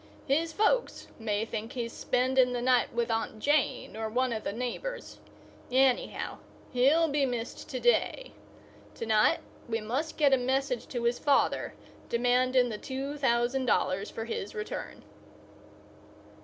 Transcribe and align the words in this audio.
His 0.25 0.51
folks 0.51 1.09
may 1.19 1.45
think 1.45 1.73
he's 1.73 1.93
spending 1.93 2.53
the 2.53 2.61
night 2.63 2.91
with 2.91 3.11
Aunt 3.11 3.37
Jane 3.37 3.95
or 3.95 4.09
one 4.09 4.33
of 4.33 4.43
the 4.43 4.51
neighbours. 4.51 5.19
Anyhow, 5.71 6.39
he'll 6.73 7.07
be 7.07 7.23
missed 7.27 7.69
to 7.69 7.79
day. 7.79 8.33
To 8.95 9.05
night 9.05 9.41
we 9.69 9.79
must 9.79 10.17
get 10.17 10.33
a 10.33 10.37
message 10.39 10.87
to 10.87 11.03
his 11.03 11.19
father 11.19 11.75
demanding 12.09 12.69
the 12.69 12.79
two 12.79 13.15
thousand 13.19 13.67
dollars 13.67 14.09
for 14.09 14.25
his 14.25 14.55
return." 14.55 15.03